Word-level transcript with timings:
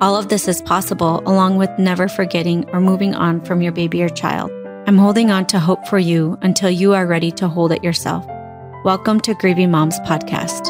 All 0.00 0.14
of 0.14 0.28
this 0.28 0.46
is 0.46 0.62
possible 0.62 1.24
along 1.26 1.56
with 1.56 1.76
never 1.76 2.06
forgetting 2.06 2.70
or 2.70 2.80
moving 2.80 3.16
on 3.16 3.40
from 3.40 3.60
your 3.60 3.72
baby 3.72 4.00
or 4.00 4.08
child. 4.08 4.52
I'm 4.86 4.96
holding 4.96 5.32
on 5.32 5.44
to 5.46 5.58
hope 5.58 5.88
for 5.88 5.98
you 5.98 6.38
until 6.42 6.70
you 6.70 6.94
are 6.94 7.04
ready 7.04 7.32
to 7.32 7.48
hold 7.48 7.72
it 7.72 7.82
yourself. 7.82 8.24
Welcome 8.84 9.18
to 9.22 9.34
Grieving 9.34 9.72
Moms 9.72 9.98
Podcast. 10.00 10.68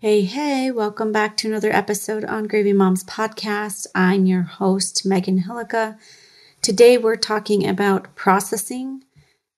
Hey, 0.00 0.24
hey, 0.24 0.70
welcome 0.70 1.10
back 1.10 1.38
to 1.38 1.48
another 1.48 1.72
episode 1.72 2.26
on 2.26 2.48
Grieving 2.48 2.76
Moms 2.76 3.02
Podcast. 3.04 3.86
I'm 3.94 4.26
your 4.26 4.42
host, 4.42 5.06
Megan 5.06 5.44
Hillukka. 5.44 5.96
Today 6.60 6.98
we're 6.98 7.16
talking 7.16 7.66
about 7.66 8.14
processing 8.14 9.04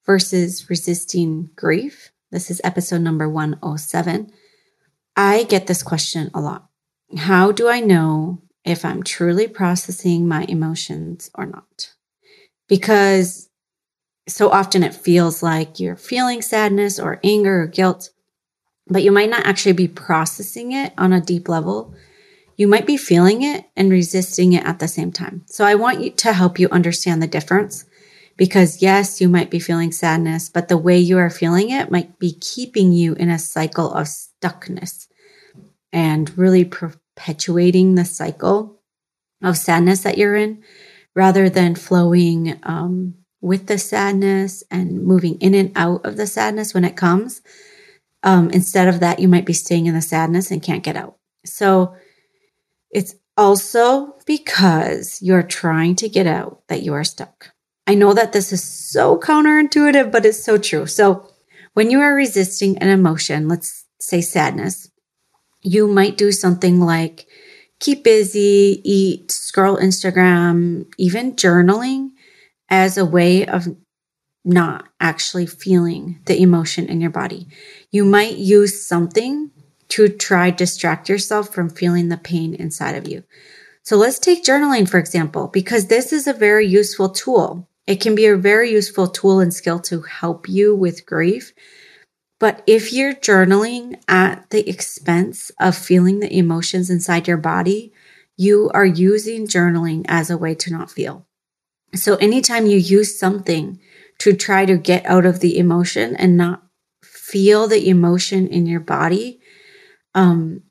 versus 0.05 0.69
resisting 0.69 1.49
grief. 1.57 2.10
This 2.31 2.49
is 2.49 2.61
episode 2.63 3.01
number 3.01 3.29
107. 3.29 4.31
I 5.15 5.43
get 5.43 5.67
this 5.67 5.83
question 5.83 6.31
a 6.33 6.39
lot. 6.39 6.69
How 7.17 7.51
do 7.51 7.67
I 7.67 7.81
know 7.81 8.41
if 8.63 8.85
I'm 8.85 9.03
truly 9.03 9.47
processing 9.47 10.27
my 10.27 10.45
emotions 10.47 11.29
or 11.35 11.45
not? 11.45 11.93
Because 12.69 13.49
so 14.27 14.49
often 14.49 14.81
it 14.81 14.95
feels 14.95 15.43
like 15.43 15.79
you're 15.79 15.97
feeling 15.97 16.41
sadness 16.41 16.99
or 16.99 17.19
anger 17.23 17.63
or 17.63 17.67
guilt, 17.67 18.11
but 18.87 19.03
you 19.03 19.11
might 19.11 19.29
not 19.29 19.45
actually 19.45 19.73
be 19.73 19.87
processing 19.87 20.71
it 20.71 20.93
on 20.97 21.11
a 21.11 21.19
deep 21.19 21.49
level 21.49 21.93
you 22.61 22.67
might 22.67 22.85
be 22.85 22.95
feeling 22.95 23.41
it 23.41 23.65
and 23.75 23.89
resisting 23.89 24.53
it 24.53 24.63
at 24.63 24.77
the 24.77 24.87
same 24.87 25.11
time. 25.11 25.41
So 25.47 25.65
I 25.65 25.73
want 25.73 25.99
you 25.99 26.11
to 26.11 26.31
help 26.31 26.59
you 26.59 26.69
understand 26.69 27.19
the 27.19 27.27
difference 27.27 27.85
because 28.41 28.81
yes, 28.81 29.21
you 29.21 29.29
might 29.29 29.51
be 29.51 29.59
feeling 29.59 29.91
sadness, 29.91 30.49
but 30.49 30.67
the 30.67 30.75
way 30.75 30.97
you 30.97 31.19
are 31.19 31.29
feeling 31.29 31.69
it 31.69 31.91
might 31.91 32.17
be 32.17 32.33
keeping 32.41 32.91
you 32.91 33.13
in 33.13 33.29
a 33.29 33.37
cycle 33.37 33.93
of 33.93 34.07
stuckness 34.07 35.07
and 35.93 36.35
really 36.35 36.65
perpetuating 36.65 37.93
the 37.93 38.03
cycle 38.03 38.81
of 39.43 39.59
sadness 39.59 40.01
that 40.01 40.17
you're 40.17 40.35
in 40.35 40.63
rather 41.13 41.51
than 41.51 41.75
flowing 41.75 42.59
um, 42.63 43.13
with 43.41 43.67
the 43.67 43.77
sadness 43.77 44.63
and 44.71 45.03
moving 45.03 45.35
in 45.35 45.53
and 45.53 45.71
out 45.75 46.03
of 46.03 46.17
the 46.17 46.25
sadness 46.25 46.73
when 46.73 46.83
it 46.83 46.97
comes. 46.97 47.43
Um, 48.23 48.49
instead 48.49 48.87
of 48.87 49.01
that, 49.01 49.19
you 49.19 49.27
might 49.27 49.45
be 49.45 49.53
staying 49.53 49.85
in 49.85 49.93
the 49.93 50.01
sadness 50.01 50.49
and 50.49 50.63
can't 50.63 50.83
get 50.83 50.95
out. 50.95 51.15
So 51.45 51.95
it's 52.89 53.13
also 53.37 54.15
because 54.25 55.21
you're 55.21 55.43
trying 55.43 55.95
to 55.97 56.09
get 56.09 56.25
out 56.25 56.63
that 56.69 56.81
you 56.81 56.95
are 56.95 57.03
stuck. 57.03 57.53
I 57.91 57.93
know 57.93 58.13
that 58.13 58.31
this 58.31 58.53
is 58.53 58.63
so 58.63 59.19
counterintuitive, 59.19 60.13
but 60.13 60.25
it's 60.25 60.41
so 60.41 60.57
true. 60.57 60.85
So, 60.85 61.29
when 61.73 61.91
you 61.91 61.99
are 61.99 62.15
resisting 62.15 62.77
an 62.77 62.87
emotion, 62.87 63.49
let's 63.49 63.83
say 63.99 64.21
sadness, 64.21 64.89
you 65.61 65.89
might 65.89 66.17
do 66.17 66.31
something 66.31 66.79
like 66.79 67.27
keep 67.81 68.05
busy, 68.05 68.81
eat, 68.85 69.29
scroll 69.29 69.75
Instagram, 69.75 70.85
even 70.97 71.35
journaling 71.35 72.11
as 72.69 72.97
a 72.97 73.03
way 73.03 73.45
of 73.45 73.67
not 74.45 74.87
actually 75.01 75.45
feeling 75.45 76.21
the 76.27 76.41
emotion 76.41 76.87
in 76.87 77.01
your 77.01 77.11
body. 77.11 77.49
You 77.91 78.05
might 78.05 78.37
use 78.37 78.87
something 78.87 79.51
to 79.89 80.07
try 80.07 80.49
distract 80.49 81.09
yourself 81.09 81.53
from 81.53 81.69
feeling 81.69 82.07
the 82.07 82.15
pain 82.15 82.53
inside 82.53 82.95
of 82.95 83.05
you. 83.05 83.25
So 83.83 83.97
let's 83.97 84.17
take 84.17 84.45
journaling, 84.45 84.87
for 84.87 84.97
example, 84.97 85.49
because 85.49 85.87
this 85.87 86.13
is 86.13 86.25
a 86.25 86.33
very 86.33 86.65
useful 86.65 87.09
tool. 87.09 87.67
It 87.87 88.01
can 88.01 88.15
be 88.15 88.25
a 88.25 88.37
very 88.37 88.71
useful 88.71 89.07
tool 89.07 89.39
and 89.39 89.53
skill 89.53 89.79
to 89.81 90.01
help 90.01 90.47
you 90.47 90.75
with 90.75 91.05
grief. 91.05 91.53
But 92.39 92.63
if 92.65 92.91
you're 92.91 93.13
journaling 93.13 94.01
at 94.07 94.49
the 94.49 94.67
expense 94.67 95.51
of 95.59 95.77
feeling 95.77 96.19
the 96.19 96.35
emotions 96.35 96.89
inside 96.89 97.27
your 97.27 97.37
body, 97.37 97.93
you 98.37 98.71
are 98.73 98.85
using 98.85 99.47
journaling 99.47 100.05
as 100.07 100.29
a 100.29 100.37
way 100.37 100.55
to 100.55 100.71
not 100.71 100.89
feel. 100.89 101.27
So 101.93 102.15
anytime 102.15 102.65
you 102.65 102.77
use 102.77 103.19
something 103.19 103.79
to 104.19 104.33
try 104.33 104.65
to 104.65 104.77
get 104.77 105.05
out 105.05 105.25
of 105.25 105.39
the 105.39 105.57
emotion 105.57 106.15
and 106.15 106.37
not 106.37 106.63
feel 107.03 107.67
the 107.67 107.87
emotion 107.89 108.47
in 108.47 108.65
your 108.65 108.79
body, 108.79 109.41
um, 110.15 110.63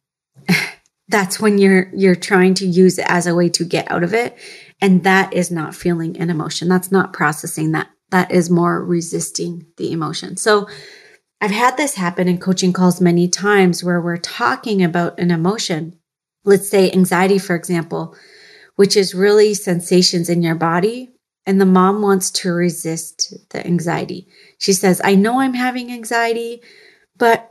that's 1.09 1.41
when 1.41 1.59
you're 1.59 1.91
you're 1.95 2.15
trying 2.15 2.55
to 2.55 2.67
use 2.67 2.99
it 2.99 3.07
as 3.09 3.27
a 3.27 3.35
way 3.35 3.49
to 3.51 3.65
get 3.65 3.91
out 3.91 4.03
of 4.03 4.15
it 4.15 4.37
and 4.81 5.05
that 5.05 5.33
is 5.33 5.51
not 5.51 5.75
feeling 5.75 6.17
an 6.19 6.31
emotion 6.31 6.69
that's 6.69 6.93
not 6.93 7.13
processing 7.13 7.73
that 7.73 7.89
that 8.11 8.31
is 8.31 8.51
more 8.51 8.85
resisting 8.85 9.67
the 9.77 9.93
emotion 9.93 10.37
so 10.37 10.69
i've 11.41 11.51
had 11.51 11.77
this 11.77 11.95
happen 11.95 12.29
in 12.29 12.39
coaching 12.39 12.73
calls 12.73 13.01
many 13.01 13.29
times 13.29 13.85
where 13.85 14.01
we're 14.01 14.17
talking 14.17 14.83
about 14.83 15.19
an 15.19 15.31
emotion 15.31 15.99
let's 16.45 16.69
say 16.69 16.91
anxiety 16.91 17.39
for 17.39 17.55
example 17.55 18.15
which 18.77 18.97
is 18.97 19.15
really 19.15 19.53
sensations 19.55 20.29
in 20.29 20.43
your 20.43 20.55
body 20.55 21.11
and 21.47 21.61
the 21.61 21.67
mom 21.67 22.03
wants 22.03 22.31
to 22.31 22.51
resist 22.53 23.35
the 23.51 23.67
anxiety 23.67 24.27
she 24.59 24.73
says 24.73 25.01
i 25.05 25.15
know 25.15 25.41
i'm 25.41 25.55
having 25.55 25.93
anxiety 25.93 26.63
but 27.17 27.51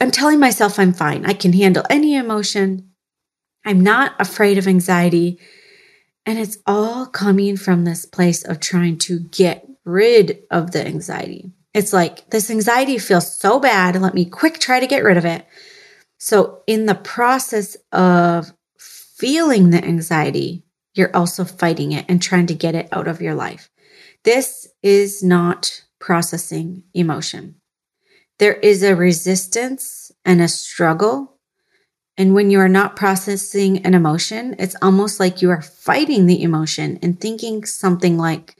I'm 0.00 0.10
telling 0.10 0.38
myself 0.38 0.78
I'm 0.78 0.92
fine. 0.92 1.24
I 1.24 1.32
can 1.32 1.52
handle 1.52 1.84
any 1.88 2.16
emotion. 2.16 2.90
I'm 3.64 3.80
not 3.80 4.14
afraid 4.18 4.58
of 4.58 4.68
anxiety. 4.68 5.38
And 6.26 6.38
it's 6.38 6.58
all 6.66 7.06
coming 7.06 7.56
from 7.56 7.84
this 7.84 8.04
place 8.04 8.42
of 8.42 8.60
trying 8.60 8.98
to 8.98 9.20
get 9.20 9.66
rid 9.84 10.42
of 10.50 10.72
the 10.72 10.84
anxiety. 10.84 11.52
It's 11.72 11.92
like 11.92 12.28
this 12.30 12.50
anxiety 12.50 12.98
feels 12.98 13.34
so 13.36 13.60
bad. 13.60 14.00
Let 14.00 14.14
me 14.14 14.24
quick 14.24 14.58
try 14.58 14.80
to 14.80 14.86
get 14.86 15.04
rid 15.04 15.16
of 15.16 15.24
it. 15.24 15.46
So, 16.18 16.62
in 16.66 16.86
the 16.86 16.94
process 16.94 17.76
of 17.92 18.52
feeling 18.78 19.70
the 19.70 19.84
anxiety, 19.84 20.64
you're 20.94 21.14
also 21.14 21.44
fighting 21.44 21.92
it 21.92 22.06
and 22.08 22.20
trying 22.20 22.46
to 22.46 22.54
get 22.54 22.74
it 22.74 22.88
out 22.90 23.06
of 23.06 23.20
your 23.20 23.34
life. 23.34 23.70
This 24.24 24.66
is 24.82 25.22
not 25.22 25.84
processing 26.00 26.84
emotion 26.92 27.56
there 28.38 28.54
is 28.54 28.82
a 28.82 28.94
resistance 28.94 30.12
and 30.24 30.40
a 30.40 30.48
struggle. 30.48 31.35
And 32.18 32.34
when 32.34 32.50
you 32.50 32.60
are 32.60 32.68
not 32.68 32.96
processing 32.96 33.84
an 33.84 33.94
emotion, 33.94 34.56
it's 34.58 34.76
almost 34.80 35.20
like 35.20 35.42
you 35.42 35.50
are 35.50 35.62
fighting 35.62 36.26
the 36.26 36.42
emotion 36.42 36.98
and 37.02 37.20
thinking 37.20 37.64
something 37.64 38.16
like, 38.16 38.56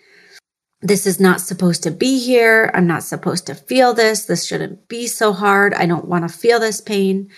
this 0.83 1.07
is 1.07 1.19
not 1.19 1.41
supposed 1.41 1.83
to 1.85 1.91
be 1.91 2.19
here. 2.19 2.71
I'm 2.75 2.87
not 2.87 3.03
supposed 3.03 3.47
to 3.47 3.55
feel 3.55 3.95
this. 3.95 4.27
This 4.27 4.47
shouldn't 4.47 4.89
be 4.89 5.07
so 5.07 5.33
hard. 5.33 5.73
I 5.73 5.87
don't 5.87 6.07
want 6.07 6.29
to 6.29 6.37
feel 6.37 6.61
this 6.61 6.83
pain. 6.83 7.31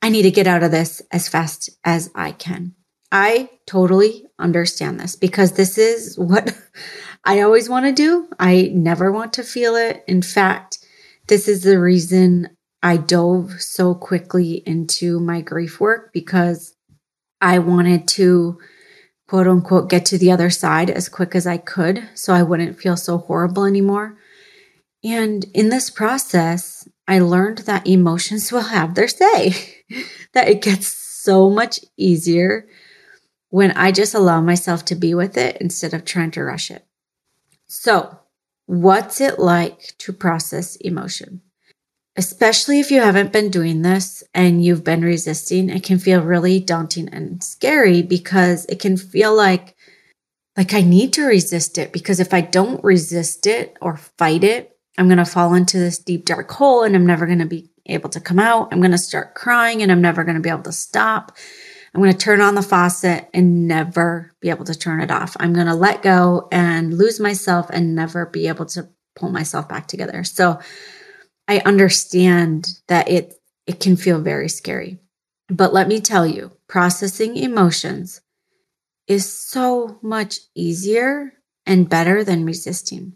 I 0.00 0.08
need 0.08 0.22
to 0.22 0.30
get 0.30 0.46
out 0.46 0.62
of 0.62 0.70
this 0.70 1.02
as 1.12 1.28
fast 1.28 1.68
as 1.84 2.10
I 2.14 2.32
can. 2.32 2.74
I 3.12 3.50
totally 3.66 4.24
understand 4.38 4.98
this 4.98 5.14
because 5.14 5.52
this 5.52 5.78
is 5.78 6.18
what 6.18 6.56
I 7.24 7.42
always 7.42 7.68
want 7.68 7.86
to 7.86 7.92
do. 7.92 8.28
I 8.40 8.70
never 8.74 9.12
want 9.12 9.34
to 9.34 9.42
feel 9.42 9.76
it. 9.76 10.02
In 10.08 10.20
fact, 10.20 10.78
this 11.28 11.48
is 11.48 11.62
the 11.62 11.78
reason 11.78 12.53
I 12.84 12.98
dove 12.98 13.60
so 13.60 13.94
quickly 13.94 14.62
into 14.66 15.18
my 15.18 15.40
grief 15.40 15.80
work 15.80 16.12
because 16.12 16.76
I 17.40 17.58
wanted 17.58 18.06
to 18.08 18.58
quote 19.26 19.48
unquote 19.48 19.88
get 19.88 20.04
to 20.06 20.18
the 20.18 20.30
other 20.30 20.50
side 20.50 20.90
as 20.90 21.08
quick 21.08 21.34
as 21.34 21.46
I 21.46 21.56
could 21.56 22.06
so 22.14 22.34
I 22.34 22.42
wouldn't 22.42 22.78
feel 22.78 22.96
so 22.96 23.18
horrible 23.18 23.64
anymore. 23.64 24.18
And 25.02 25.44
in 25.54 25.70
this 25.70 25.88
process, 25.90 26.86
I 27.08 27.18
learned 27.18 27.58
that 27.58 27.86
emotions 27.86 28.52
will 28.52 28.62
have 28.62 28.94
their 28.94 29.08
say, 29.08 29.54
that 30.32 30.48
it 30.48 30.62
gets 30.62 30.86
so 30.86 31.50
much 31.50 31.80
easier 31.96 32.68
when 33.48 33.72
I 33.72 33.92
just 33.92 34.14
allow 34.14 34.40
myself 34.40 34.84
to 34.86 34.94
be 34.94 35.14
with 35.14 35.36
it 35.36 35.56
instead 35.60 35.94
of 35.94 36.04
trying 36.04 36.30
to 36.32 36.44
rush 36.44 36.70
it. 36.70 36.86
So, 37.66 38.18
What's 38.66 39.20
it 39.20 39.38
like 39.38 39.94
to 39.98 40.12
process 40.12 40.76
emotion? 40.76 41.42
Especially 42.16 42.78
if 42.78 42.90
you 42.90 43.00
haven't 43.00 43.32
been 43.32 43.50
doing 43.50 43.82
this 43.82 44.22
and 44.32 44.64
you've 44.64 44.84
been 44.84 45.02
resisting, 45.02 45.68
it 45.68 45.82
can 45.82 45.98
feel 45.98 46.22
really 46.22 46.60
daunting 46.60 47.08
and 47.08 47.42
scary 47.42 48.02
because 48.02 48.66
it 48.66 48.78
can 48.78 48.96
feel 48.96 49.34
like 49.34 49.74
like 50.56 50.72
I 50.72 50.82
need 50.82 51.12
to 51.14 51.24
resist 51.24 51.78
it 51.78 51.92
because 51.92 52.20
if 52.20 52.32
I 52.32 52.40
don't 52.40 52.82
resist 52.84 53.46
it 53.46 53.76
or 53.80 53.96
fight 53.96 54.44
it, 54.44 54.76
I'm 54.96 55.08
going 55.08 55.18
to 55.18 55.24
fall 55.24 55.54
into 55.54 55.78
this 55.78 55.98
deep 55.98 56.24
dark 56.24 56.50
hole 56.52 56.84
and 56.84 56.94
I'm 56.94 57.06
never 57.06 57.26
going 57.26 57.40
to 57.40 57.46
be 57.46 57.70
able 57.86 58.10
to 58.10 58.20
come 58.20 58.38
out. 58.38 58.68
I'm 58.70 58.80
going 58.80 58.92
to 58.92 58.98
start 58.98 59.34
crying 59.34 59.82
and 59.82 59.90
I'm 59.90 60.00
never 60.00 60.22
going 60.22 60.36
to 60.36 60.40
be 60.40 60.50
able 60.50 60.62
to 60.62 60.72
stop. 60.72 61.36
I'm 61.92 62.00
going 62.00 62.12
to 62.12 62.18
turn 62.18 62.40
on 62.40 62.54
the 62.54 62.62
faucet 62.62 63.28
and 63.34 63.66
never 63.68 64.32
be 64.40 64.50
able 64.50 64.64
to 64.64 64.78
turn 64.78 65.00
it 65.00 65.10
off. 65.10 65.36
I'm 65.38 65.52
going 65.52 65.66
to 65.66 65.74
let 65.74 66.02
go 66.02 66.48
and 66.50 66.96
lose 66.96 67.20
myself 67.20 67.68
and 67.70 67.94
never 67.94 68.26
be 68.26 68.48
able 68.48 68.66
to 68.66 68.88
pull 69.16 69.30
myself 69.30 69.68
back 69.68 69.86
together. 69.86 70.24
So 70.24 70.60
I 71.48 71.58
understand 71.60 72.68
that 72.88 73.08
it 73.08 73.34
it 73.66 73.80
can 73.80 73.96
feel 73.96 74.20
very 74.20 74.48
scary. 74.48 75.00
But 75.48 75.72
let 75.72 75.88
me 75.88 76.00
tell 76.00 76.26
you, 76.26 76.52
processing 76.68 77.36
emotions 77.36 78.20
is 79.06 79.30
so 79.30 79.98
much 80.02 80.38
easier 80.54 81.34
and 81.66 81.88
better 81.88 82.24
than 82.24 82.44
resisting. 82.44 83.14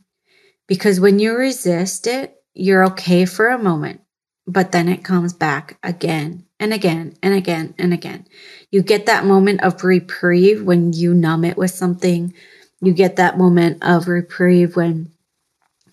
Because 0.67 1.01
when 1.01 1.19
you 1.19 1.35
resist 1.35 2.07
it, 2.07 2.37
you're 2.55 2.85
okay 2.87 3.25
for 3.25 3.49
a 3.49 3.63
moment, 3.63 4.03
but 4.47 4.73
then 4.73 4.89
it 4.89 5.05
comes 5.05 5.33
back 5.33 5.79
again 5.83 6.45
and 6.61 6.73
again 6.73 7.15
and 7.23 7.35
again 7.35 7.75
and 7.79 7.95
again. 7.95 8.27
You 8.71 8.83
get 8.83 9.07
that 9.07 9.25
moment 9.25 9.63
of 9.63 9.85
reprieve 9.85 10.63
when 10.63 10.93
you 10.93 11.15
numb 11.15 11.45
it 11.45 11.57
with 11.57 11.71
something. 11.71 12.35
You 12.81 12.93
get 12.93 13.17
that 13.17 13.39
moment 13.39 13.83
of 13.83 14.09
reprieve 14.09 14.77
when 14.77 15.13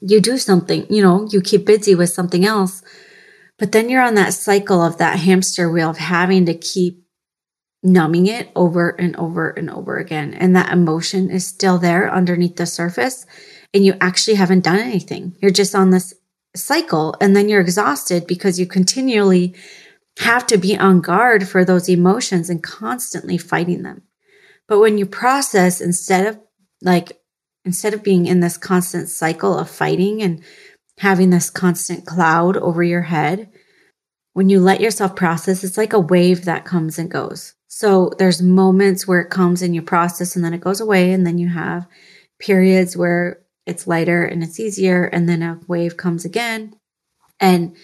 you 0.01 0.21
do 0.21 0.37
something, 0.37 0.85
you 0.89 1.01
know, 1.01 1.27
you 1.31 1.41
keep 1.41 1.65
busy 1.65 1.95
with 1.95 2.09
something 2.09 2.45
else. 2.45 2.81
But 3.57 3.71
then 3.71 3.89
you're 3.89 4.01
on 4.01 4.15
that 4.15 4.33
cycle 4.33 4.81
of 4.81 4.97
that 4.97 5.19
hamster 5.19 5.71
wheel 5.71 5.89
of 5.89 5.97
having 5.97 6.45
to 6.45 6.53
keep 6.53 7.05
numbing 7.83 8.25
it 8.27 8.49
over 8.55 8.89
and 8.89 9.15
over 9.15 9.49
and 9.51 9.69
over 9.69 9.97
again. 9.97 10.33
And 10.33 10.55
that 10.55 10.73
emotion 10.73 11.29
is 11.29 11.47
still 11.47 11.77
there 11.77 12.11
underneath 12.11 12.55
the 12.55 12.65
surface. 12.65 13.25
And 13.73 13.85
you 13.85 13.93
actually 14.01 14.35
haven't 14.35 14.63
done 14.63 14.79
anything. 14.79 15.35
You're 15.41 15.51
just 15.51 15.75
on 15.75 15.91
this 15.91 16.13
cycle. 16.55 17.15
And 17.21 17.35
then 17.35 17.47
you're 17.47 17.61
exhausted 17.61 18.27
because 18.27 18.59
you 18.59 18.65
continually 18.65 19.55
have 20.19 20.47
to 20.47 20.57
be 20.57 20.77
on 20.77 21.01
guard 21.01 21.47
for 21.47 21.63
those 21.63 21.89
emotions 21.89 22.49
and 22.49 22.63
constantly 22.63 23.37
fighting 23.37 23.83
them. 23.83 24.01
But 24.67 24.79
when 24.79 24.97
you 24.97 25.05
process, 25.05 25.81
instead 25.81 26.25
of 26.25 26.39
like, 26.81 27.19
instead 27.65 27.93
of 27.93 28.03
being 28.03 28.27
in 28.27 28.39
this 28.39 28.57
constant 28.57 29.09
cycle 29.09 29.57
of 29.57 29.69
fighting 29.69 30.21
and 30.21 30.43
having 30.99 31.29
this 31.29 31.49
constant 31.49 32.05
cloud 32.05 32.55
over 32.57 32.83
your 32.83 33.01
head, 33.01 33.49
when 34.33 34.49
you 34.49 34.59
let 34.59 34.81
yourself 34.81 35.15
process, 35.15 35.63
it's 35.63 35.77
like 35.77 35.93
a 35.93 35.99
wave 35.99 36.45
that 36.45 36.65
comes 36.65 36.99
and 36.99 37.09
goes. 37.09 37.53
So 37.67 38.11
there's 38.17 38.41
moments 38.41 39.07
where 39.07 39.21
it 39.21 39.29
comes 39.29 39.61
and 39.61 39.73
you 39.73 39.81
process 39.81 40.35
and 40.35 40.45
then 40.45 40.53
it 40.53 40.61
goes 40.61 40.79
away. 40.79 41.11
And 41.11 41.25
then 41.25 41.37
you 41.37 41.49
have 41.49 41.87
periods 42.39 42.95
where 42.95 43.41
it's 43.65 43.87
lighter 43.87 44.23
and 44.23 44.43
it's 44.43 44.59
easier. 44.59 45.03
And 45.05 45.27
then 45.27 45.41
a 45.41 45.59
wave 45.67 45.97
comes 45.97 46.25
again. 46.25 46.75
And 47.39 47.75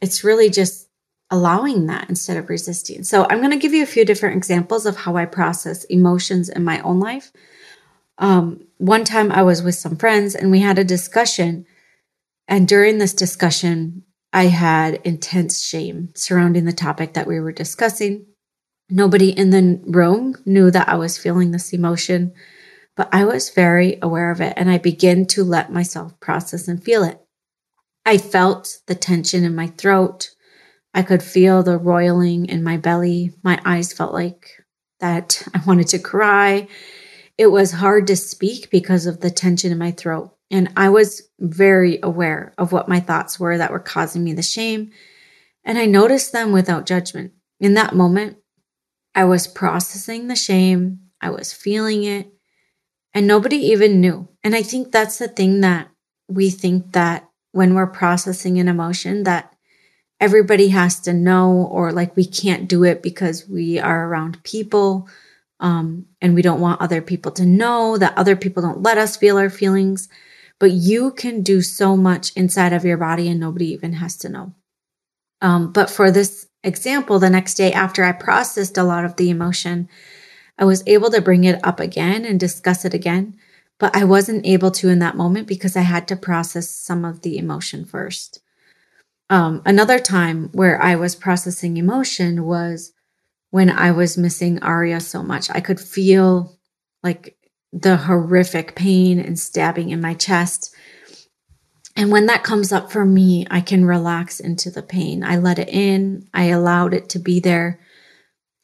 it's 0.00 0.24
really 0.24 0.50
just 0.50 0.88
allowing 1.30 1.86
that 1.86 2.08
instead 2.08 2.36
of 2.36 2.48
resisting. 2.48 3.02
So 3.02 3.26
I'm 3.28 3.38
going 3.38 3.50
to 3.50 3.56
give 3.56 3.74
you 3.74 3.82
a 3.82 3.86
few 3.86 4.04
different 4.04 4.36
examples 4.36 4.86
of 4.86 4.96
how 4.96 5.16
I 5.16 5.26
process 5.26 5.84
emotions 5.84 6.48
in 6.48 6.64
my 6.64 6.80
own 6.80 7.00
life. 7.00 7.32
Um, 8.18 8.66
one 8.78 9.04
time 9.04 9.30
I 9.30 9.42
was 9.42 9.62
with 9.62 9.74
some 9.74 9.96
friends 9.96 10.34
and 10.34 10.50
we 10.50 10.60
had 10.60 10.78
a 10.78 10.84
discussion. 10.84 11.66
And 12.48 12.68
during 12.68 12.98
this 12.98 13.12
discussion, 13.12 14.04
I 14.32 14.44
had 14.44 15.00
intense 15.04 15.62
shame 15.62 16.10
surrounding 16.14 16.64
the 16.64 16.72
topic 16.72 17.14
that 17.14 17.26
we 17.26 17.40
were 17.40 17.52
discussing. 17.52 18.26
Nobody 18.88 19.30
in 19.30 19.50
the 19.50 19.80
room 19.86 20.36
knew 20.44 20.70
that 20.70 20.88
I 20.88 20.96
was 20.96 21.18
feeling 21.18 21.50
this 21.50 21.72
emotion, 21.72 22.32
but 22.96 23.08
I 23.12 23.24
was 23.24 23.50
very 23.50 23.98
aware 24.00 24.30
of 24.30 24.40
it 24.40 24.54
and 24.56 24.70
I 24.70 24.78
began 24.78 25.26
to 25.28 25.44
let 25.44 25.72
myself 25.72 26.18
process 26.20 26.68
and 26.68 26.82
feel 26.82 27.02
it. 27.02 27.20
I 28.04 28.18
felt 28.18 28.78
the 28.86 28.94
tension 28.94 29.42
in 29.42 29.54
my 29.54 29.66
throat. 29.66 30.30
I 30.94 31.02
could 31.02 31.22
feel 31.22 31.62
the 31.62 31.76
roiling 31.76 32.46
in 32.46 32.62
my 32.62 32.76
belly. 32.76 33.34
My 33.42 33.60
eyes 33.64 33.92
felt 33.92 34.12
like 34.12 34.64
that 35.00 35.42
I 35.52 35.60
wanted 35.66 35.88
to 35.88 35.98
cry. 35.98 36.68
It 37.38 37.48
was 37.48 37.72
hard 37.72 38.06
to 38.06 38.16
speak 38.16 38.70
because 38.70 39.06
of 39.06 39.20
the 39.20 39.30
tension 39.30 39.72
in 39.72 39.78
my 39.78 39.90
throat. 39.90 40.34
And 40.50 40.72
I 40.76 40.88
was 40.88 41.28
very 41.38 41.98
aware 42.02 42.54
of 42.56 42.72
what 42.72 42.88
my 42.88 43.00
thoughts 43.00 43.38
were 43.38 43.58
that 43.58 43.72
were 43.72 43.80
causing 43.80 44.24
me 44.24 44.32
the 44.32 44.42
shame. 44.42 44.90
And 45.64 45.76
I 45.76 45.86
noticed 45.86 46.32
them 46.32 46.52
without 46.52 46.86
judgment. 46.86 47.32
In 47.60 47.74
that 47.74 47.94
moment, 47.94 48.38
I 49.14 49.24
was 49.24 49.46
processing 49.46 50.28
the 50.28 50.36
shame, 50.36 51.00
I 51.20 51.30
was 51.30 51.52
feeling 51.52 52.04
it, 52.04 52.30
and 53.14 53.26
nobody 53.26 53.56
even 53.56 54.00
knew. 54.00 54.28
And 54.44 54.54
I 54.54 54.62
think 54.62 54.92
that's 54.92 55.18
the 55.18 55.28
thing 55.28 55.62
that 55.62 55.88
we 56.28 56.50
think 56.50 56.92
that 56.92 57.28
when 57.52 57.74
we're 57.74 57.86
processing 57.86 58.58
an 58.58 58.68
emotion 58.68 59.22
that 59.22 59.54
everybody 60.20 60.68
has 60.68 61.00
to 61.00 61.12
know 61.12 61.66
or 61.70 61.92
like 61.92 62.14
we 62.14 62.26
can't 62.26 62.68
do 62.68 62.84
it 62.84 63.02
because 63.02 63.48
we 63.48 63.78
are 63.78 64.06
around 64.06 64.42
people 64.44 65.08
um, 65.60 66.06
and 66.20 66.34
we 66.34 66.42
don't 66.42 66.60
want 66.60 66.80
other 66.80 67.00
people 67.00 67.32
to 67.32 67.46
know 67.46 67.96
that 67.96 68.16
other 68.16 68.36
people 68.36 68.62
don't 68.62 68.82
let 68.82 68.98
us 68.98 69.16
feel 69.16 69.38
our 69.38 69.50
feelings 69.50 70.08
but 70.58 70.70
you 70.70 71.10
can 71.12 71.42
do 71.42 71.60
so 71.60 71.96
much 71.96 72.32
inside 72.34 72.72
of 72.72 72.84
your 72.84 72.96
body 72.96 73.28
and 73.28 73.40
nobody 73.40 73.66
even 73.72 73.94
has 73.94 74.16
to 74.16 74.28
know 74.28 74.52
um, 75.40 75.72
but 75.72 75.90
for 75.90 76.10
this 76.10 76.46
example, 76.62 77.18
the 77.18 77.30
next 77.30 77.54
day 77.54 77.72
after 77.72 78.04
I 78.04 78.12
processed 78.12 78.78
a 78.78 78.84
lot 78.84 79.04
of 79.04 79.16
the 79.16 79.30
emotion, 79.30 79.88
I 80.58 80.64
was 80.64 80.82
able 80.86 81.10
to 81.10 81.20
bring 81.20 81.44
it 81.44 81.60
up 81.64 81.80
again 81.80 82.24
and 82.24 82.40
discuss 82.40 82.84
it 82.84 82.94
again. 82.94 83.38
But 83.78 83.94
I 83.94 84.04
wasn't 84.04 84.46
able 84.46 84.70
to 84.72 84.88
in 84.88 85.00
that 85.00 85.16
moment 85.16 85.46
because 85.46 85.76
I 85.76 85.82
had 85.82 86.08
to 86.08 86.16
process 86.16 86.70
some 86.70 87.04
of 87.04 87.20
the 87.20 87.36
emotion 87.36 87.84
first. 87.84 88.40
Um, 89.28 89.60
another 89.66 89.98
time 89.98 90.48
where 90.52 90.80
I 90.80 90.96
was 90.96 91.14
processing 91.14 91.76
emotion 91.76 92.44
was 92.44 92.92
when 93.56 93.70
I 93.70 93.90
was 93.90 94.18
missing 94.18 94.62
Aria 94.62 95.00
so 95.00 95.22
much. 95.22 95.48
I 95.50 95.60
could 95.60 95.80
feel 95.80 96.58
like 97.02 97.38
the 97.72 97.96
horrific 97.96 98.76
pain 98.76 99.18
and 99.18 99.38
stabbing 99.38 99.88
in 99.88 99.98
my 99.98 100.12
chest. 100.12 100.74
And 101.96 102.12
when 102.12 102.26
that 102.26 102.44
comes 102.44 102.70
up 102.70 102.92
for 102.92 103.06
me, 103.06 103.46
I 103.50 103.62
can 103.62 103.86
relax 103.86 104.40
into 104.40 104.70
the 104.70 104.82
pain. 104.82 105.24
I 105.24 105.38
let 105.38 105.58
it 105.58 105.70
in, 105.70 106.28
I 106.34 106.48
allowed 106.48 106.92
it 106.92 107.08
to 107.08 107.18
be 107.18 107.40
there. 107.40 107.80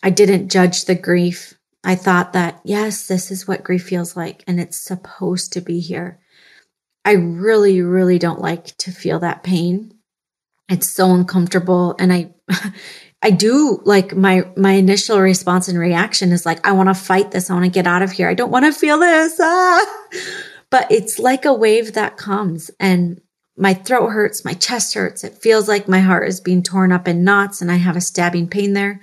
I 0.02 0.10
didn't 0.10 0.50
judge 0.50 0.84
the 0.84 0.94
grief. 0.94 1.54
I 1.82 1.94
thought 1.94 2.34
that, 2.34 2.60
yes, 2.62 3.06
this 3.06 3.30
is 3.30 3.48
what 3.48 3.64
grief 3.64 3.84
feels 3.84 4.14
like, 4.14 4.44
and 4.46 4.60
it's 4.60 4.76
supposed 4.76 5.54
to 5.54 5.62
be 5.62 5.80
here. 5.80 6.20
I 7.02 7.12
really, 7.12 7.80
really 7.80 8.18
don't 8.18 8.42
like 8.42 8.76
to 8.76 8.90
feel 8.90 9.20
that 9.20 9.42
pain. 9.42 9.94
It's 10.68 10.92
so 10.92 11.14
uncomfortable. 11.14 11.96
And 11.98 12.12
I, 12.12 12.34
I 13.22 13.30
do 13.30 13.80
like 13.84 14.16
my, 14.16 14.48
my 14.56 14.72
initial 14.72 15.20
response 15.20 15.68
and 15.68 15.78
reaction 15.78 16.32
is 16.32 16.44
like, 16.44 16.66
I 16.66 16.72
want 16.72 16.88
to 16.88 16.94
fight 16.94 17.30
this. 17.30 17.50
I 17.50 17.54
want 17.54 17.66
to 17.66 17.70
get 17.70 17.86
out 17.86 18.02
of 18.02 18.10
here. 18.10 18.28
I 18.28 18.34
don't 18.34 18.50
want 18.50 18.64
to 18.64 18.72
feel 18.72 18.98
this. 18.98 19.38
Ah 19.40 19.84
but 20.72 20.90
it's 20.90 21.18
like 21.18 21.44
a 21.44 21.52
wave 21.52 21.92
that 21.92 22.16
comes 22.16 22.70
and 22.80 23.20
my 23.58 23.74
throat 23.74 24.08
hurts, 24.08 24.42
my 24.42 24.54
chest 24.54 24.94
hurts. 24.94 25.22
It 25.22 25.36
feels 25.36 25.68
like 25.68 25.86
my 25.86 26.00
heart 26.00 26.26
is 26.26 26.40
being 26.40 26.62
torn 26.62 26.90
up 26.90 27.06
in 27.06 27.24
knots 27.24 27.60
and 27.60 27.70
I 27.70 27.76
have 27.76 27.94
a 27.94 28.00
stabbing 28.00 28.48
pain 28.48 28.72
there. 28.72 29.02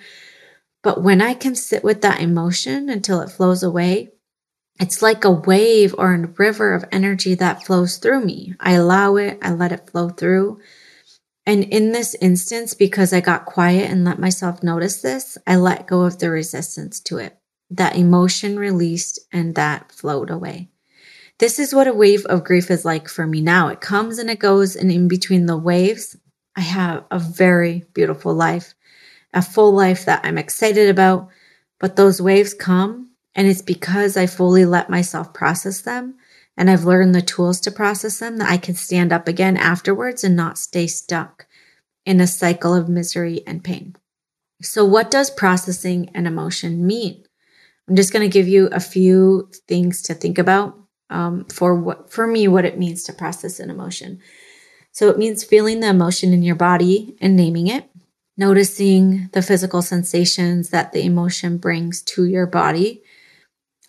But 0.81 1.03
when 1.03 1.21
I 1.21 1.35
can 1.35 1.53
sit 1.53 1.83
with 1.83 2.01
that 2.01 2.21
emotion 2.21 2.89
until 2.89 3.21
it 3.21 3.29
flows 3.29 3.61
away, 3.61 4.09
it's 4.79 5.03
like 5.03 5.23
a 5.23 5.31
wave 5.31 5.93
or 5.95 6.11
a 6.11 6.27
river 6.39 6.73
of 6.73 6.85
energy 6.91 7.35
that 7.35 7.63
flows 7.63 7.97
through 7.97 8.25
me. 8.25 8.55
I 8.59 8.71
allow 8.71 9.17
it, 9.17 9.37
I 9.43 9.51
let 9.51 9.71
it 9.71 9.91
flow 9.91 10.09
through. 10.09 10.59
And 11.45 11.63
in 11.63 11.91
this 11.91 12.15
instance, 12.21 12.73
because 12.73 13.11
I 13.11 13.21
got 13.21 13.45
quiet 13.45 13.89
and 13.89 14.03
let 14.03 14.19
myself 14.19 14.61
notice 14.61 15.01
this, 15.01 15.37
I 15.47 15.55
let 15.55 15.87
go 15.87 16.03
of 16.03 16.19
the 16.19 16.29
resistance 16.29 16.99
to 17.01 17.17
it. 17.17 17.37
That 17.71 17.95
emotion 17.95 18.57
released 18.57 19.19
and 19.31 19.55
that 19.55 19.91
flowed 19.91 20.29
away. 20.29 20.69
This 21.39 21.57
is 21.57 21.73
what 21.73 21.87
a 21.87 21.93
wave 21.93 22.25
of 22.25 22.43
grief 22.43 22.69
is 22.69 22.83
like 22.83 23.07
for 23.07 23.25
me 23.25 23.41
now. 23.41 23.69
It 23.69 23.79
comes 23.79 24.19
and 24.19 24.29
it 24.29 24.39
goes, 24.39 24.75
and 24.75 24.91
in 24.91 25.07
between 25.07 25.45
the 25.45 25.57
waves, 25.57 26.17
I 26.55 26.61
have 26.61 27.05
a 27.09 27.17
very 27.17 27.85
beautiful 27.93 28.33
life, 28.33 28.75
a 29.33 29.41
full 29.41 29.71
life 29.71 30.05
that 30.05 30.25
I'm 30.25 30.37
excited 30.37 30.89
about. 30.89 31.29
But 31.79 31.95
those 31.95 32.21
waves 32.21 32.53
come, 32.53 33.11
and 33.35 33.47
it's 33.47 33.61
because 33.61 34.17
I 34.17 34.25
fully 34.25 34.65
let 34.65 34.89
myself 34.89 35.33
process 35.33 35.81
them. 35.81 36.15
And 36.59 36.69
I've 36.69 36.83
learned 36.83 37.15
the 37.15 37.21
tools 37.21 37.61
to 37.61 37.71
process 37.71 38.19
them 38.19 38.37
that 38.37 38.51
I 38.51 38.57
can 38.57 38.75
stand 38.75 39.13
up 39.13 39.29
again 39.29 39.55
afterwards 39.55 40.25
and 40.25 40.35
not 40.35 40.57
stay 40.57 40.87
stuck 40.87 41.47
in 42.05 42.19
a 42.19 42.27
cycle 42.27 42.75
of 42.75 42.89
misery 42.89 43.41
and 43.47 43.63
pain. 43.63 43.95
So, 44.61 44.83
what 44.83 45.09
does 45.09 45.31
processing 45.31 46.09
an 46.13 46.27
emotion 46.27 46.85
mean? 46.85 47.23
I'm 47.87 47.95
just 47.95 48.11
going 48.11 48.29
to 48.29 48.33
give 48.33 48.49
you 48.49 48.67
a 48.73 48.81
few 48.81 49.49
things 49.69 50.01
to 50.03 50.13
think 50.13 50.37
about 50.37 50.77
um, 51.09 51.45
for 51.45 51.75
what 51.75 52.11
for 52.11 52.27
me 52.27 52.49
what 52.49 52.65
it 52.65 52.77
means 52.77 53.03
to 53.03 53.13
process 53.13 53.61
an 53.61 53.69
emotion. 53.69 54.19
So 54.91 55.09
it 55.09 55.17
means 55.17 55.45
feeling 55.45 55.79
the 55.79 55.87
emotion 55.87 56.33
in 56.33 56.43
your 56.43 56.55
body 56.55 57.15
and 57.21 57.37
naming 57.37 57.67
it, 57.67 57.89
noticing 58.35 59.29
the 59.31 59.41
physical 59.41 59.81
sensations 59.81 60.71
that 60.71 60.91
the 60.91 61.05
emotion 61.05 61.57
brings 61.57 62.01
to 62.03 62.25
your 62.25 62.45
body, 62.45 63.01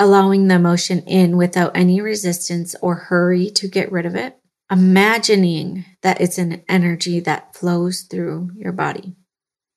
allowing 0.01 0.49
the 0.49 0.55
emotion 0.55 1.01
in 1.01 1.37
without 1.37 1.77
any 1.77 2.01
resistance 2.01 2.75
or 2.81 2.95
hurry 2.95 3.51
to 3.51 3.69
get 3.69 3.93
rid 3.93 4.07
of 4.07 4.17
it, 4.17 4.39
imagining 4.73 5.85
that 6.01 6.21
it's 6.23 6.39
an 6.39 6.63
energy 6.69 7.21
that 7.21 7.55
flows 7.55 8.01
through 8.01 8.51
your 8.57 8.73
body. 8.73 9.15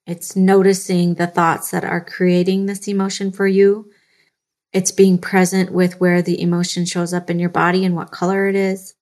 It's 0.07 0.35
noticing 0.35 1.15
the 1.15 1.27
thoughts 1.27 1.71
that 1.71 1.83
are 1.83 2.03
creating 2.03 2.65
this 2.65 2.87
emotion 2.87 3.33
for 3.33 3.47
you. 3.47 3.91
It's 4.71 4.91
being 4.91 5.17
present 5.17 5.71
with 5.71 5.99
where 5.99 6.21
the 6.21 6.41
emotion 6.41 6.85
shows 6.85 7.13
up 7.13 7.29
in 7.29 7.37
your 7.37 7.49
body 7.49 7.83
and 7.83 7.93
what 7.93 8.11
color 8.11 8.47
it 8.47 8.55
is. 8.55 8.95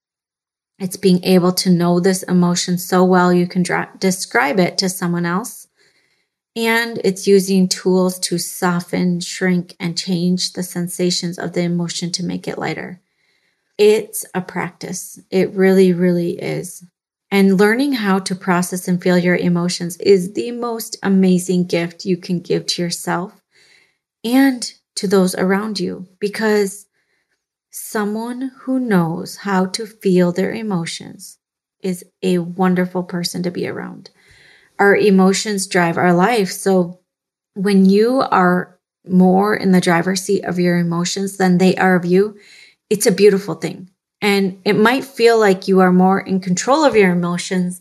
It's 0.80 0.98
being 0.98 1.24
able 1.24 1.52
to 1.54 1.70
know 1.70 2.00
this 2.00 2.24
emotion 2.24 2.80
so 2.80 3.06
well 3.06 3.32
you 3.32 3.46
can 3.46 3.62
dra- 3.62 3.92
describe 4.00 4.60
it 4.60 4.80
to 4.80 4.90
someone 4.90 5.28
else. 5.28 5.68
And 6.56 7.00
it's 7.04 7.28
using 7.28 7.70
tools 7.70 8.20
to 8.20 8.38
soften, 8.38 9.22
shrink, 9.22 9.76
and 9.80 9.98
change 9.98 10.54
the 10.54 10.64
sensations 10.64 11.40
of 11.40 11.54
the 11.54 11.62
emotion 11.62 12.12
to 12.14 12.26
make 12.26 12.48
it 12.48 12.58
lighter. 12.58 13.00
It's 13.78 14.26
a 14.34 14.42
practice. 14.42 15.20
It 15.32 15.52
really, 15.54 15.94
really 15.94 16.38
is. 16.40 16.86
And 17.32 17.58
learning 17.58 17.94
how 17.94 18.20
to 18.20 18.36
process 18.36 18.90
and 18.90 19.02
feel 19.02 19.18
your 19.18 19.38
emotions 19.38 19.96
is 19.98 20.34
the 20.34 20.52
most 20.52 20.98
amazing 21.02 21.68
gift 21.68 22.04
you 22.04 22.18
can 22.18 22.42
give 22.42 22.66
to 22.68 22.82
yourself 22.82 23.42
and 24.24 24.74
to 24.96 25.08
those 25.08 25.34
around 25.36 25.80
you 25.80 26.08
because 26.20 26.86
someone 27.72 28.52
who 28.64 28.80
knows 28.80 29.38
how 29.38 29.66
to 29.66 29.86
feel 29.86 30.32
their 30.32 30.52
emotions 30.52 31.38
is 31.82 32.04
a 32.22 32.38
wonderful 32.38 33.04
person 33.04 33.42
to 33.44 33.50
be 33.52 33.68
around. 33.68 34.10
Our 34.82 34.96
emotions 34.96 35.68
drive 35.68 36.00
our 36.00 36.12
life. 36.12 36.50
So 36.50 37.02
when 37.54 37.86
you 37.86 38.22
are 38.22 38.80
more 39.08 39.56
in 39.56 39.74
the 39.74 39.80
driver's 39.80 40.24
seat 40.24 40.44
of 40.44 40.58
your 40.58 40.80
emotions 40.80 41.38
than 41.38 41.60
they 41.60 41.76
are 41.76 41.96
of 41.96 42.04
you, 42.04 42.40
it's 42.90 43.06
a 43.06 43.12
beautiful 43.12 43.54
thing. 43.54 43.92
And 44.22 44.60
it 44.66 44.76
might 44.76 45.06
feel 45.06 45.40
like 45.40 45.68
you 45.68 45.82
are 45.82 45.92
more 45.92 46.20
in 46.20 46.40
control 46.40 46.84
of 46.84 46.96
your 46.96 47.12
emotions 47.12 47.80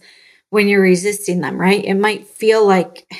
when 0.50 0.68
you're 0.68 0.82
resisting 0.82 1.40
them, 1.40 1.58
right? 1.58 1.82
It 1.82 1.94
might 1.94 2.26
feel 2.26 2.66
like 2.66 3.10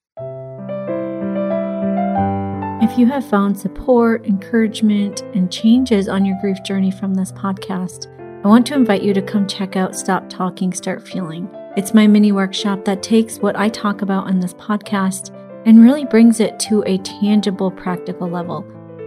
If 2.83 2.99
you 2.99 3.07
have 3.07 3.29
found 3.29 3.59
support, 3.59 4.27
encouragement, 4.27 5.23
and 5.35 5.53
changes 5.53 6.09
on 6.09 6.25
your 6.25 6.39
grief 6.41 6.63
journey 6.63 6.91
from 6.91 7.15
this 7.15 7.31
podcast, 7.33 8.09
I 8.45 8.49
want 8.49 8.67
to 8.69 8.75
invite 8.75 9.03
you 9.03 9.13
to 9.13 9.23
come 9.23 9.47
check 9.47 9.77
out 9.77 9.95
Stop 9.95 10.29
Talking, 10.29 10.73
Start 10.73 11.07
Feeling. 11.07 11.49
It's 11.77 11.95
my 11.95 12.07
mini 12.07 12.33
workshop 12.33 12.85
that 12.87 13.03
takes 13.03 13.39
what 13.39 13.55
I 13.55 13.69
talk 13.69 14.03
about 14.03 14.27
on 14.27 14.41
this 14.41 14.55
podcast 14.55 15.37
and 15.67 15.83
really 15.83 16.05
brings 16.05 16.41
it 16.41 16.59
to 16.61 16.83
a 16.87 16.99
tangible, 16.99 17.71
practical 17.71 18.29
level. 18.29 18.65